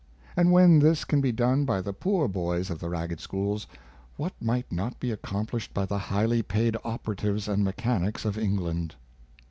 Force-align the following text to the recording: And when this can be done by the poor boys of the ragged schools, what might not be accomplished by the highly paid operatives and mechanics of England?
And 0.35 0.51
when 0.51 0.79
this 0.79 1.05
can 1.05 1.21
be 1.21 1.31
done 1.31 1.63
by 1.63 1.79
the 1.79 1.93
poor 1.93 2.27
boys 2.27 2.71
of 2.71 2.79
the 2.79 2.89
ragged 2.89 3.19
schools, 3.19 3.67
what 4.17 4.33
might 4.41 4.71
not 4.71 4.99
be 4.99 5.11
accomplished 5.11 5.75
by 5.75 5.85
the 5.85 5.99
highly 5.99 6.41
paid 6.41 6.75
operatives 6.83 7.47
and 7.47 7.63
mechanics 7.63 8.25
of 8.25 8.35
England? 8.35 8.95